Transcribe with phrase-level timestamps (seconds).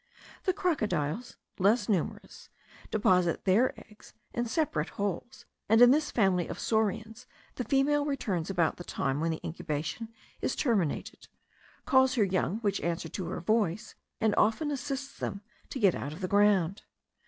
[0.45, 2.49] The crocodiles, less numerous,
[2.89, 8.49] deposit their eggs in separate holes; and, in this family of saurians, the female returns
[8.49, 10.11] about the time when the incubation
[10.41, 11.27] is terminated,
[11.85, 16.13] calls her young, which answer to her voice, and often assists them to get out
[16.13, 16.81] of the ground.